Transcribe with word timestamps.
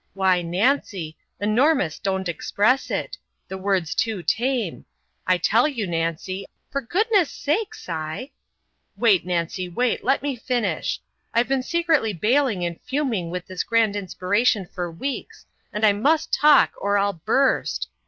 Why, 0.15 0.41
Nancy, 0.41 1.15
enormous 1.39 1.99
don't 1.99 2.27
express 2.27 2.89
it 2.89 3.19
the 3.47 3.57
word's 3.59 3.93
too 3.93 4.23
tame! 4.23 4.83
I 5.27 5.37
tell 5.37 5.67
your 5.67 5.85
Nancy" 5.85 6.47
"For 6.71 6.81
goodness 6.81 7.29
sake, 7.29 7.75
Si" 7.75 8.31
"Wait, 8.97 9.25
Nancy, 9.27 9.69
wait 9.69 10.03
let 10.03 10.23
me 10.23 10.35
finish 10.35 10.99
I've 11.35 11.47
been 11.47 11.61
secretly 11.61 12.13
bailing 12.13 12.65
and 12.65 12.81
fuming 12.81 13.29
with 13.29 13.45
this 13.45 13.61
grand 13.63 13.95
inspiration 13.95 14.65
for 14.73 14.89
weeks, 14.91 15.45
and 15.71 15.85
I 15.85 15.93
must 15.93 16.33
talk 16.33 16.73
or 16.81 16.97
I'll 16.97 17.13
burst! 17.13 17.87